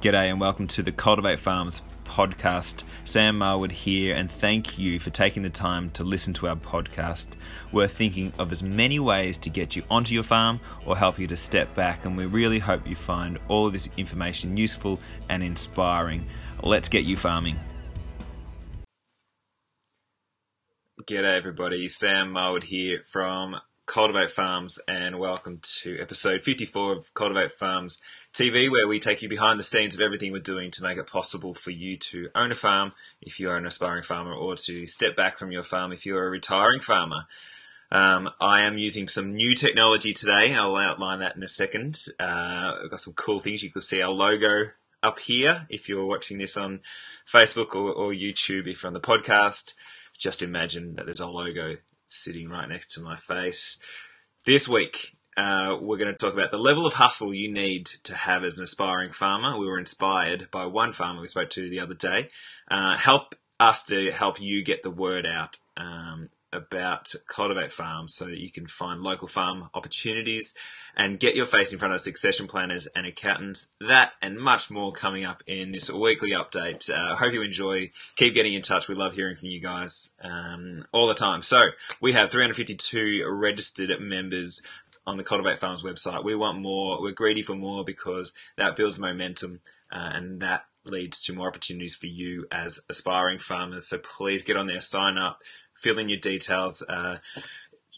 [0.00, 2.84] G'day and welcome to the Cultivate Farms podcast.
[3.04, 7.26] Sam Marwood here, and thank you for taking the time to listen to our podcast.
[7.72, 11.26] We're thinking of as many ways to get you onto your farm or help you
[11.26, 16.26] to step back, and we really hope you find all this information useful and inspiring.
[16.62, 17.58] Let's get you farming.
[21.02, 21.88] G'day, everybody.
[21.88, 27.98] Sam Marwood here from Cultivate Farms, and welcome to episode 54 of Cultivate Farms
[28.34, 31.06] TV, where we take you behind the scenes of everything we're doing to make it
[31.06, 34.86] possible for you to own a farm if you are an aspiring farmer, or to
[34.86, 37.26] step back from your farm if you're a retiring farmer.
[37.90, 40.54] Um, I am using some new technology today.
[40.54, 41.98] I'll outline that in a second.
[42.20, 43.62] Uh, I've got some cool things.
[43.62, 46.80] You can see our logo up here if you're watching this on
[47.26, 49.72] Facebook or, or YouTube if you're on the podcast.
[50.18, 51.76] Just imagine that there's a logo
[52.08, 53.78] sitting right next to my face.
[54.44, 58.14] This week, uh, we're going to talk about the level of hustle you need to
[58.14, 59.56] have as an aspiring farmer.
[59.56, 62.30] We were inspired by one farmer we spoke to the other day.
[62.68, 68.26] Uh, help us to help you get the word out um, about Cultivate Farms so
[68.26, 70.54] that you can find local farm opportunities
[70.96, 73.68] and get your face in front of succession planners and accountants.
[73.80, 76.90] That and much more coming up in this weekly update.
[76.90, 77.90] I uh, hope you enjoy.
[78.16, 78.88] Keep getting in touch.
[78.88, 81.42] We love hearing from you guys um, all the time.
[81.42, 81.68] So
[82.00, 84.62] we have 352 registered members
[85.06, 86.24] on the Cultivate Farms website.
[86.24, 87.00] We want more.
[87.00, 89.60] We're greedy for more because that builds momentum
[89.90, 93.86] uh, and that leads to more opportunities for you as aspiring farmers.
[93.86, 95.42] So please get on there, sign up,
[95.78, 96.82] fill in your details.
[96.88, 97.18] Uh,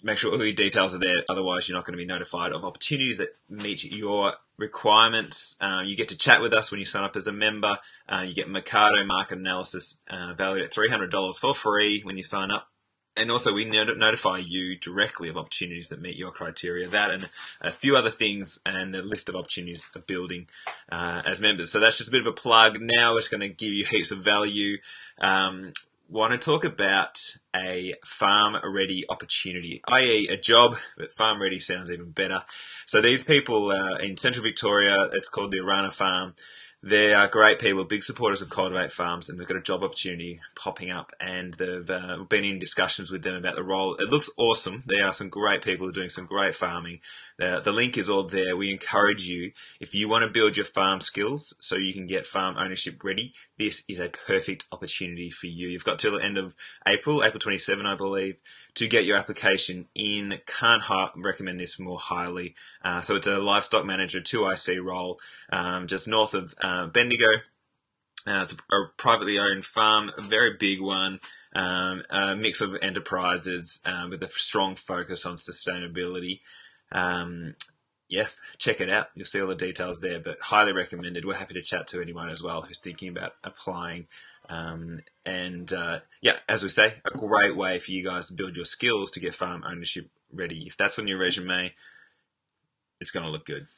[0.02, 1.22] make sure all your details are there.
[1.28, 5.56] Otherwise, you're not going to be notified of opportunities that meet your requirements.
[5.60, 7.78] Uh, you get to chat with us when you sign up as a member.
[8.08, 12.50] Uh, you get Mecardo market analysis uh, valued at $300 for free when you sign
[12.50, 12.68] up.
[13.16, 16.88] And also, we not- notify you directly of opportunities that meet your criteria.
[16.88, 17.28] That and
[17.60, 20.46] a few other things, and a list of opportunities are building
[20.92, 21.72] uh, as members.
[21.72, 22.78] So that's just a bit of a plug.
[22.80, 24.78] Now it's going to give you heaps of value.
[25.20, 25.72] Um,
[26.10, 27.18] want to talk about
[27.54, 32.42] a farm ready opportunity, i.e., a job, but farm ready sounds even better.
[32.86, 36.34] So these people uh, in central Victoria, it's called the Arana Farm.
[36.82, 40.40] They are great people, big supporters of Cultivate Farms, and they've got a job opportunity
[40.56, 41.12] popping up.
[41.20, 43.96] And they've uh, been in discussions with them about the role.
[43.96, 44.80] It looks awesome.
[44.86, 47.00] There are some great people doing some great farming.
[47.38, 48.56] The link is all there.
[48.56, 52.26] We encourage you, if you want to build your farm skills so you can get
[52.26, 55.68] farm ownership ready, this is a perfect opportunity for you.
[55.68, 56.56] You've got till the end of
[56.88, 58.40] April, April 27, I believe,
[58.74, 60.40] to get your application in.
[60.46, 60.82] Can't
[61.14, 62.54] recommend this more highly.
[62.82, 65.20] Uh, so it's a livestock manager 2IC role
[65.52, 67.28] um, just north of uh, Bendigo.
[68.26, 71.20] Uh, it's a, a, privately owned farm, a very big one,
[71.54, 76.40] um, a mix of enterprises uh, with a strong focus on sustainability.
[76.92, 77.56] Um,
[78.10, 78.26] yeah,
[78.58, 79.08] check it out.
[79.14, 81.24] You'll see all the details there, but highly recommended.
[81.24, 84.08] We're happy to chat to anyone as well who's thinking about applying.
[84.48, 88.56] Um, and uh, yeah, as we say, a great way for you guys to build
[88.56, 90.64] your skills to get farm ownership ready.
[90.66, 91.72] If that's on your resume,
[93.00, 93.68] it's going to look good.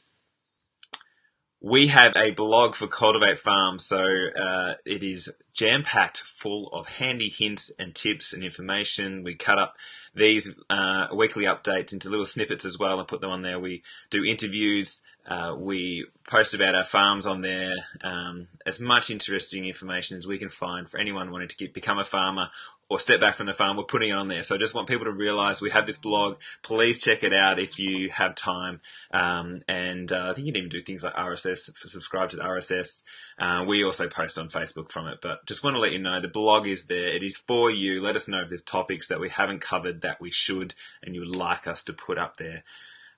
[1.64, 6.88] We have a blog for Cultivate Farm, so uh, it is jam packed full of
[6.88, 9.22] handy hints and tips and information.
[9.22, 9.76] We cut up
[10.12, 13.60] these uh, weekly updates into little snippets as well and put them on there.
[13.60, 15.04] We do interviews.
[15.26, 17.74] Uh, we post about our farms on there.
[18.02, 21.98] Um, as much interesting information as we can find for anyone wanting to get, become
[21.98, 22.50] a farmer
[22.88, 24.42] or step back from the farm, we're putting it on there.
[24.42, 26.38] So I just want people to realize we have this blog.
[26.62, 28.80] Please check it out if you have time.
[29.12, 32.42] Um, and uh, I think you can even do things like RSS, subscribe to the
[32.42, 33.02] RSS.
[33.38, 36.20] Uh, we also post on Facebook from it, but just want to let you know
[36.20, 37.14] the blog is there.
[37.14, 38.02] It is for you.
[38.02, 41.20] Let us know if there's topics that we haven't covered that we should and you
[41.20, 42.64] would like us to put up there.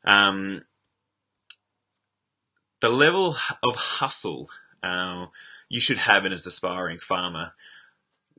[0.05, 0.63] Um,
[2.85, 4.51] the level of hustle
[4.83, 5.25] uh,
[5.71, 7.55] you should have in as an aspiring farmer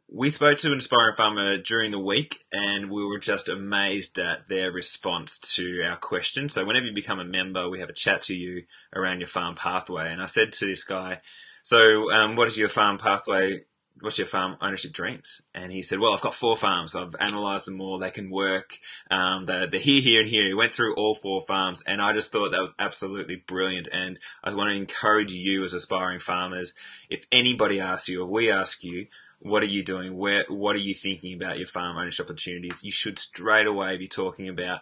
[0.08, 4.48] we spoke to an aspiring farmer during the week and we were just amazed at
[4.48, 6.48] their response to our question.
[6.48, 9.56] So whenever you become a member, we have a chat to you around your farm
[9.56, 10.12] pathway.
[10.12, 11.22] And I said to this guy,
[11.64, 13.62] so um, what is your farm pathway?
[14.02, 15.42] What's your farm ownership dreams?
[15.54, 16.96] And he said, well, I've got four farms.
[16.96, 17.98] I've analysed them all.
[17.98, 18.78] They can work.
[19.10, 20.48] Um, they're, they're here, here, and here.
[20.48, 23.88] He went through all four farms, and I just thought that was absolutely brilliant.
[23.94, 26.74] And I want to encourage you as aspiring farmers.
[27.10, 29.08] If anybody asks you, or we ask you,
[29.40, 30.18] what are you doing?
[30.18, 32.84] Where, what are you thinking about your farm ownership opportunities?
[32.84, 34.82] You should straight away be talking about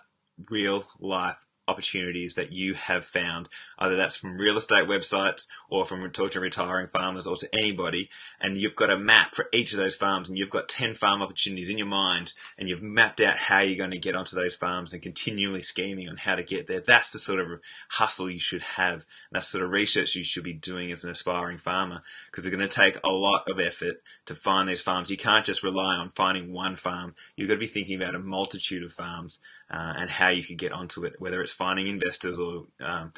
[0.50, 3.48] real life opportunities that you have found.
[3.80, 8.10] Either that's from real estate websites or from talking to retiring farmers or to anybody.
[8.39, 11.21] And you've got a map for each of those farms and you've got 10 farm
[11.21, 14.56] opportunities in your mind and you've mapped out how you're going to get onto those
[14.56, 16.81] farms and continually scheming on how to get there.
[16.86, 19.06] That's the sort of hustle you should have.
[19.31, 22.56] That's the sort of research you should be doing as an aspiring farmer because it's
[22.56, 25.09] going to take a lot of effort to find these farms.
[25.09, 27.16] You can't just rely on finding one farm.
[27.36, 29.39] You've got to be thinking about a multitude of farms
[29.74, 33.12] uh, and how you could get onto it, whether it's finding investors or um,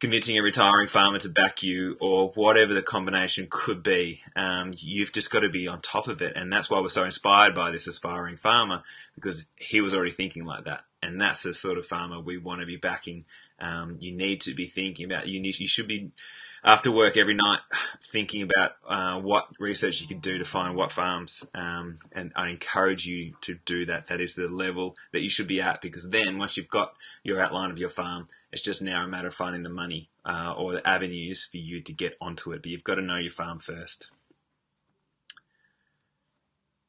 [0.00, 4.22] convincing a retiring farmer to back you or whatever the combination could be.
[4.34, 6.32] Um, you've just got to be on top of it.
[6.36, 8.82] And that's why we're so inspired by this aspiring farmer
[9.14, 10.84] because he was already thinking like that.
[11.02, 13.26] And that's the sort of farmer we want to be backing.
[13.60, 16.12] Um, you need to be thinking about, you need, you should be
[16.62, 17.60] after work every night
[18.02, 21.46] thinking about uh, what research you can do to find what farms.
[21.54, 24.08] Um, and I encourage you to do that.
[24.08, 27.40] That is the level that you should be at because then once you've got your
[27.40, 30.72] outline of your farm, it's just now a matter of finding the money uh, or
[30.72, 32.62] the avenues for you to get onto it.
[32.62, 34.10] But you've got to know your farm first.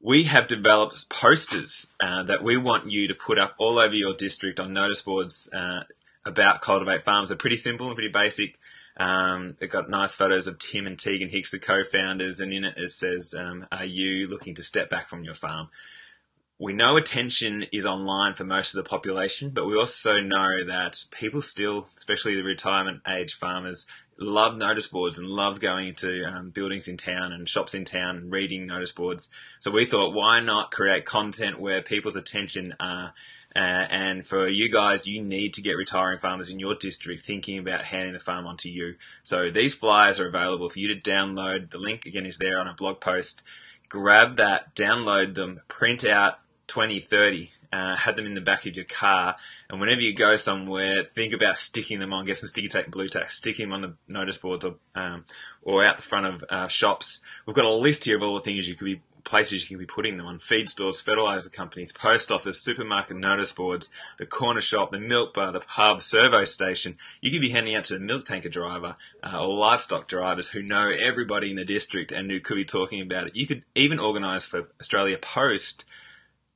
[0.03, 4.15] We have developed posters uh, that we want you to put up all over your
[4.15, 5.83] district on notice boards uh,
[6.25, 7.29] about Cultivate Farms.
[7.29, 8.57] They're pretty simple and pretty basic.
[9.01, 12.77] Um, it got nice photos of Tim and Tegan Hicks, the co-founders, and in it
[12.77, 15.69] it says, um, "Are you looking to step back from your farm?"
[16.59, 21.03] We know attention is online for most of the population, but we also know that
[21.09, 23.87] people still, especially the retirement age farmers,
[24.19, 28.17] love notice boards and love going into um, buildings in town and shops in town
[28.17, 29.29] and reading notice boards.
[29.61, 33.11] So we thought, why not create content where people's attention are uh,
[33.59, 37.83] and for you guys, you need to get retiring farmers in your district thinking about
[37.83, 38.95] handing the farm onto you.
[39.23, 41.71] So these flyers are available for you to download.
[41.71, 43.43] The link again is there on a blog post.
[43.89, 48.75] Grab that, download them, print out 20, 30, uh, have them in the back of
[48.75, 49.35] your car,
[49.69, 52.25] and whenever you go somewhere, think about sticking them on.
[52.25, 55.25] Get some sticky tape, blue tack, stick them on the notice boards or um,
[55.61, 57.21] or out the front of uh, shops.
[57.45, 59.77] We've got a list here of all the things you could be places you can
[59.77, 64.61] be putting them on feed stores, fertilizer companies, post office, supermarket notice boards, the corner
[64.61, 66.97] shop, the milk bar, the pub, servo station.
[67.21, 70.63] You could be handing out to the milk tanker driver uh, or livestock drivers who
[70.63, 73.35] know everybody in the district and who could be talking about it.
[73.35, 75.85] You could even organise for Australia Post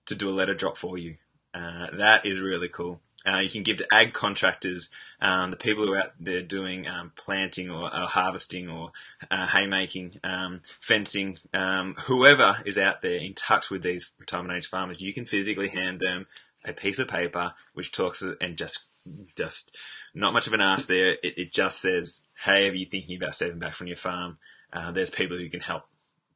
[0.05, 1.17] to do a letter drop for you.
[1.53, 2.99] Uh, that is really cool.
[3.27, 4.89] Uh, you can give to ag contractors,
[5.21, 8.91] um, the people who are out there doing um, planting or, or, harvesting or
[9.31, 14.67] uh, haymaking, um, fencing, um, whoever is out there in touch with these retirement age
[14.67, 16.27] farmers, you can physically hand them
[16.63, 18.85] a piece of paper which talks and just
[19.35, 19.75] just
[20.13, 21.11] not much of an ask there.
[21.11, 24.37] It, it just says, "Hey, are you thinking about stepping back from your farm?"
[24.73, 25.83] Uh, there's people who can help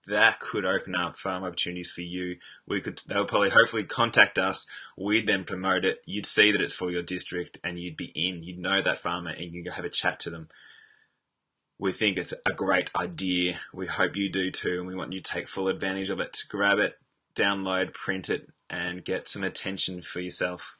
[0.07, 2.37] that could open up farm opportunities for you.
[2.67, 4.65] We could, they'll probably hopefully contact us.
[4.97, 5.99] We'd then promote it.
[6.05, 8.43] You'd see that it's for your district and you'd be in.
[8.43, 10.49] You'd know that farmer and you can go have a chat to them.
[11.77, 13.59] We think it's a great idea.
[13.73, 14.79] We hope you do too.
[14.79, 16.37] And we want you to take full advantage of it.
[16.49, 16.97] Grab it,
[17.35, 20.77] download, print it, and get some attention for yourself.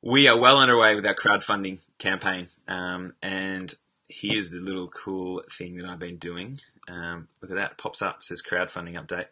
[0.00, 2.48] We are well underway with our crowdfunding campaign.
[2.66, 3.72] Um, and
[4.12, 6.60] here's the little cool thing that I've been doing.
[6.88, 9.26] Um, look at that, pops up, says crowdfunding update.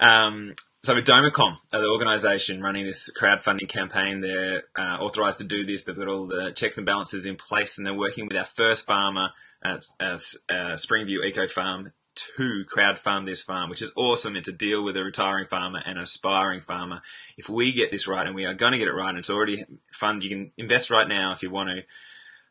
[0.00, 5.44] Um, so with DomaCom, uh, the organisation running this crowdfunding campaign, they're uh, authorised to
[5.44, 5.84] do this.
[5.84, 8.86] They've got all the checks and balances in place, and they're working with our first
[8.86, 9.30] farmer
[9.62, 14.36] at, at uh, Springview Eco Farm to crowdfund this farm, which is awesome.
[14.36, 17.02] It's a deal with a retiring farmer and an aspiring farmer.
[17.36, 19.30] If we get this right, and we are going to get it right, and it's
[19.30, 21.82] already fund, you can invest right now if you want to.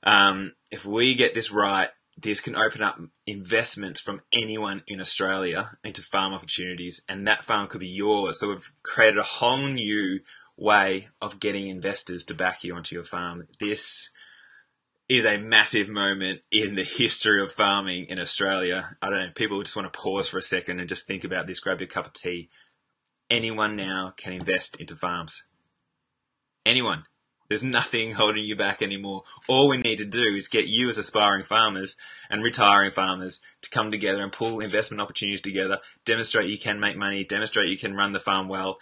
[0.04, 5.78] Um, if we get this right, this can open up investments from anyone in Australia
[5.84, 8.40] into farm opportunities, and that farm could be yours.
[8.40, 10.20] So we've created a whole new
[10.58, 13.48] way of getting investors to back you onto your farm.
[13.60, 14.12] This
[15.08, 18.96] is a massive moment in the history of farming in Australia.
[19.02, 21.48] I don't know, people just want to pause for a second and just think about
[21.48, 22.50] this, grab your cup of tea.
[23.30, 25.44] Anyone now can invest into farms.
[26.66, 27.06] Anyone.
[27.50, 29.24] There's nothing holding you back anymore.
[29.48, 31.98] All we need to do is get you as aspiring farmers
[32.30, 36.96] and retiring farmers to come together and pull investment opportunities together, demonstrate you can make
[36.96, 38.78] money, demonstrate you can run the farm well,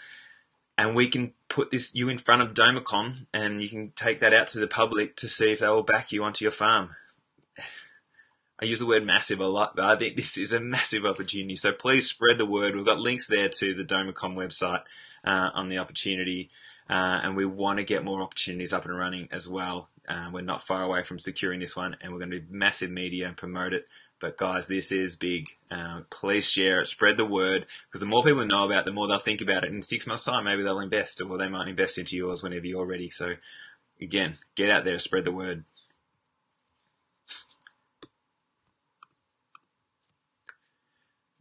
[0.78, 4.34] and we can put this you in front of DomaCom and you can take that
[4.34, 6.90] out to the public to see if they will back you onto your farm.
[8.60, 11.56] I use the word massive a lot, but I think this is a massive opportunity.
[11.56, 12.76] So please spread the word.
[12.76, 14.82] We've got links there to the DomaCom website
[15.24, 16.50] uh, on the opportunity
[16.90, 19.90] uh, and we want to get more opportunities up and running as well.
[20.08, 22.90] Uh, we're not far away from securing this one, and we're going to be massive
[22.90, 23.86] media and promote it.
[24.20, 25.50] But guys, this is big.
[25.70, 28.94] Uh, please share it, spread the word, because the more people know about it, the
[28.94, 29.72] more they'll think about it.
[29.72, 32.86] In six months' time, maybe they'll invest, or they might invest into yours whenever you're
[32.86, 33.10] ready.
[33.10, 33.34] So
[34.02, 35.66] again, get out there, spread the word.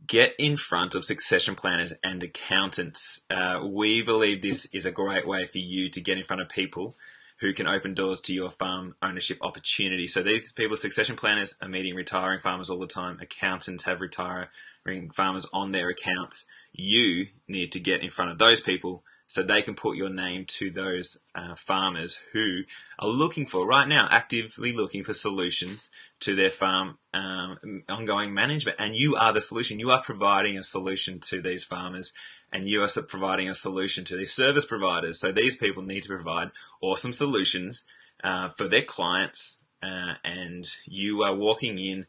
[0.07, 3.25] Get in front of succession planners and accountants.
[3.31, 6.49] Uh, we believe this is a great way for you to get in front of
[6.49, 6.97] people
[7.39, 10.07] who can open doors to your farm ownership opportunity.
[10.07, 13.19] So these people, succession planners, are meeting retiring farmers all the time.
[13.21, 16.47] Accountants have retiring farmers on their accounts.
[16.73, 20.45] You need to get in front of those people so they can put your name
[20.47, 22.63] to those uh, farmers who
[22.99, 25.91] are looking for right now, actively looking for solutions
[26.21, 28.79] to their farm um, ongoing management.
[28.79, 29.81] And you are the solution.
[29.81, 32.13] You are providing a solution to these farmers
[32.53, 35.19] and you are providing a solution to these service providers.
[35.19, 37.85] So these people need to provide awesome solutions
[38.23, 39.65] uh, for their clients.
[39.83, 42.07] Uh, and you are walking in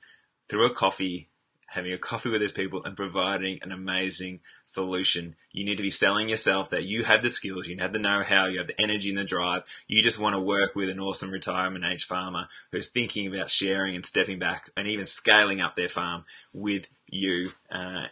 [0.48, 1.30] through a coffee
[1.68, 5.36] having a coffee with these people and providing an amazing solution.
[5.52, 8.48] You need to be selling yourself that you have the skills, you have the know-how,
[8.48, 9.64] you have the energy and the drive.
[9.88, 13.96] You just want to work with an awesome retirement age farmer who's thinking about sharing
[13.96, 17.52] and stepping back and even scaling up their farm with you.
[17.70, 18.06] Uh,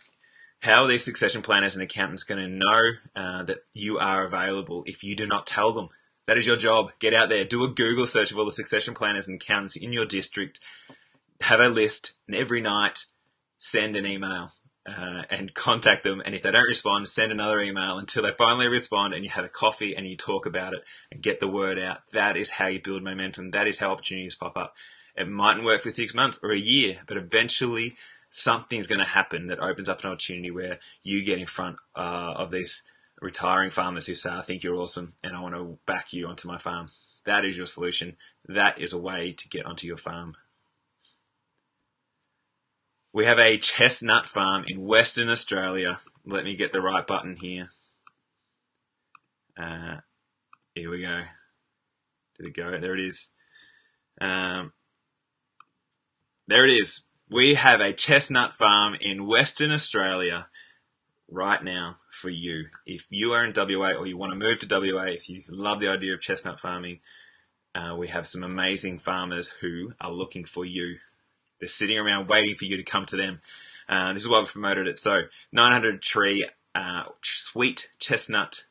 [0.61, 2.81] how are these succession planners and accountants going to know
[3.15, 5.89] uh, that you are available if you do not tell them?
[6.27, 6.91] That is your job.
[6.99, 9.93] Get out there, do a Google search of all the succession planners and accountants in
[9.93, 10.59] your district.
[11.41, 13.05] Have a list, and every night
[13.57, 14.51] send an email
[14.87, 16.21] uh, and contact them.
[16.23, 19.45] And if they don't respond, send another email until they finally respond and you have
[19.45, 21.99] a coffee and you talk about it and get the word out.
[22.11, 23.51] That is how you build momentum.
[23.51, 24.75] That is how opportunities pop up.
[25.15, 27.95] It mightn't work for six months or a year, but eventually
[28.29, 32.33] something's going to happen that opens up an opportunity where you get in front uh,
[32.35, 32.83] of these
[33.21, 36.47] retiring farmers who say, I think you're awesome and I want to back you onto
[36.47, 36.89] my farm.
[37.25, 38.17] That is your solution.
[38.47, 40.35] That is a way to get onto your farm.
[43.15, 46.01] We have a chestnut farm in Western Australia.
[46.25, 47.69] Let me get the right button here.
[49.57, 49.99] Uh,
[50.73, 51.21] here we go.
[52.37, 52.77] Did it go?
[52.77, 53.31] There it is.
[54.19, 54.73] Um,
[56.49, 57.05] there it is.
[57.31, 60.47] We have a chestnut farm in Western Australia
[61.31, 62.65] right now for you.
[62.85, 65.79] If you are in WA or you want to move to WA, if you love
[65.79, 66.99] the idea of chestnut farming,
[67.73, 70.97] uh, we have some amazing farmers who are looking for you.
[71.59, 73.41] They're sitting around waiting for you to come to them.
[73.87, 74.99] Uh, this is why we've promoted it.
[74.99, 78.65] So 900 tree uh, sweet chestnut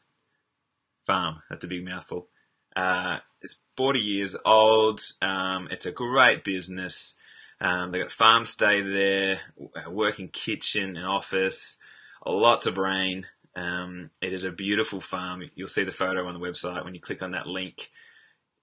[1.06, 1.42] farm.
[1.48, 2.28] That's a big mouthful.
[2.76, 5.00] Uh, it's 40 years old.
[5.22, 7.16] Um, it's a great business.
[7.60, 9.40] Um, they've got farm stay there,
[9.88, 11.78] working kitchen and office,
[12.26, 13.26] lots of rain.
[13.56, 15.48] Um, it is a beautiful farm.
[15.54, 17.90] You'll see the photo on the website when you click on that link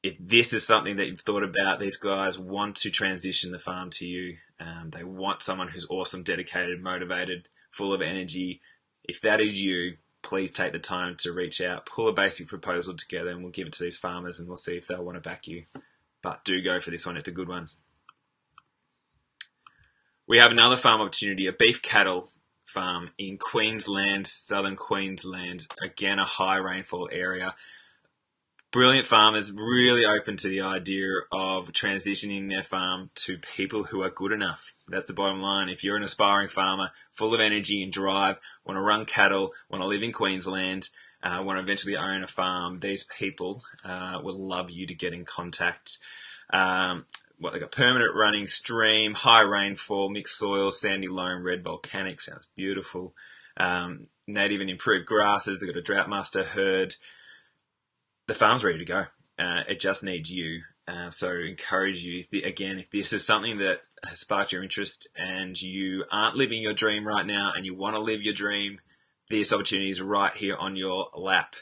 [0.04, 3.90] if this is something that you've thought about, these guys want to transition the farm
[3.92, 4.38] to you.
[4.60, 8.62] Um, they want someone who's awesome, dedicated, motivated, full of energy.
[9.04, 12.96] If that is you, please take the time to reach out, pull a basic proposal
[12.96, 15.30] together, and we'll give it to these farmers and we'll see if they'll want to
[15.30, 15.66] back you.
[16.24, 17.70] But do go for this one, it's a good one.
[20.28, 22.30] We have another farm opportunity, a beef cattle
[22.64, 25.68] farm in Queensland, southern Queensland.
[25.84, 27.56] Again, a high rainfall area
[28.72, 34.10] brilliant farmers really open to the idea of transitioning their farm to people who are
[34.10, 34.74] good enough.
[34.88, 35.70] That's the bottom line.
[35.70, 39.84] If you're an aspiring farmer, full of energy and drive, want to run cattle, want
[39.84, 40.90] to live in Queensland,
[41.22, 45.14] uh, want to eventually own a farm, these people uh, would love you to get
[45.14, 45.98] in contact.
[46.52, 47.06] Um,
[47.38, 52.48] what they got permanent running stream, high rainfall, mixed soil, sandy loam, red volcanic, sounds
[52.56, 53.14] beautiful.
[53.58, 56.96] Um, native and improved grasses, they've got a Droughtmaster herd
[58.32, 59.06] the farm's ready to go.
[59.38, 60.62] Uh, it just needs you.
[60.88, 65.08] Uh, so encourage you if, again if this is something that has sparked your interest
[65.18, 68.80] and you aren't living your dream right now and you want to live your dream,
[69.30, 71.56] this opportunity is right here on your lap.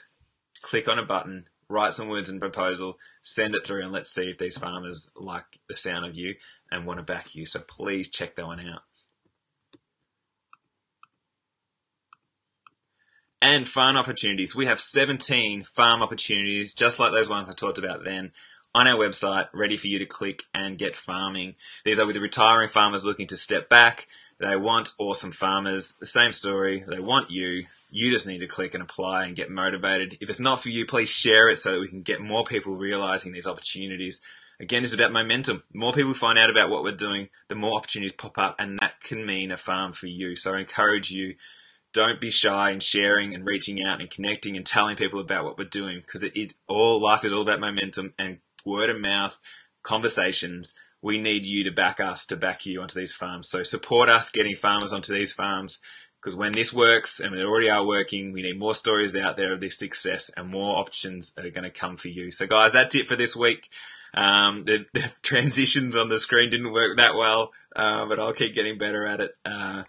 [0.62, 4.30] Click on a button, write some words in proposal, send it through, and let's see
[4.30, 6.36] if these farmers like the sound of you
[6.72, 7.48] and want to back you.
[7.48, 8.82] So please check that one out.
[13.42, 14.56] And farm opportunities.
[14.56, 18.32] We have 17 farm opportunities, just like those ones I talked about then,
[18.76, 21.56] on our website, ready for you to click and get farming.
[21.86, 24.08] These are with the retiring farmers looking to step back.
[24.40, 25.96] They want awesome farmers.
[26.00, 26.84] The same story.
[26.88, 27.66] They want you.
[27.92, 30.18] You just need to click and apply and get motivated.
[30.22, 32.76] If it's not for you, please share it so that we can get more people
[32.76, 34.22] realizing these opportunities.
[34.60, 35.64] Again, it's about momentum.
[35.72, 38.78] The more people find out about what we're doing, the more opportunities pop up, and
[38.80, 40.36] that can mean a farm for you.
[40.36, 41.36] So I encourage you
[41.94, 45.58] don't be shy in sharing and reaching out and connecting and telling people about what
[45.58, 49.38] we're doing because it, all life is all about momentum and word of mouth
[49.84, 50.74] conversations.
[51.02, 53.50] We need you to back us to back you onto these farms.
[53.50, 55.80] So support us getting farmers onto these farms.
[56.20, 59.54] Because when this works, and they already are working, we need more stories out there
[59.54, 62.30] of this success and more options that are going to come for you.
[62.30, 63.70] So, guys, that's it for this week.
[64.14, 68.54] Um, the, the, transitions on the screen didn't work that well, uh, but I'll keep
[68.54, 69.38] getting better at it.
[69.46, 69.84] Uh,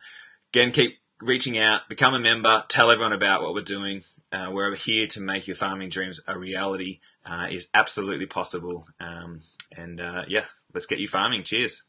[0.52, 4.02] again, keep reaching out, become a member, tell everyone about what we're doing.
[4.32, 7.00] Uh, we're here to make your farming dreams a reality.
[7.26, 8.86] Uh, is absolutely possible.
[8.98, 9.42] Um,
[9.76, 11.44] and uh, yeah, let's get you farming.
[11.44, 11.82] Cheers.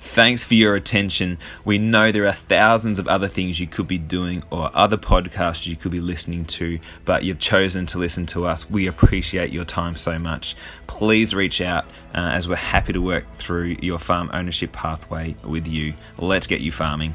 [0.00, 1.38] Thanks for your attention.
[1.64, 5.64] We know there are thousands of other things you could be doing or other podcasts
[5.64, 8.68] you could be listening to, but you've chosen to listen to us.
[8.68, 10.56] We appreciate your time so much.
[10.88, 15.68] Please reach out uh, as we're happy to work through your farm ownership pathway with
[15.68, 15.94] you.
[16.18, 17.14] Let's get you farming.